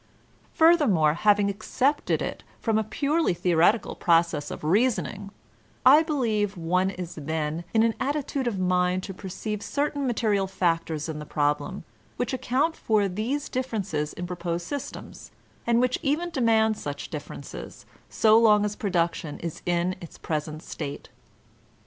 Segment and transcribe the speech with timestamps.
[0.55, 5.29] Furthermore, having accepted it from a purely the oretical process of reasoning,
[5.85, 11.07] I believe one Is then In an attitude of mind to perceive certain material factors
[11.07, 11.83] in the problem
[12.17, 15.29] which account for these differences in pro posed systems,
[15.67, 21.09] and which even demand such differences, so long as production is in its present state.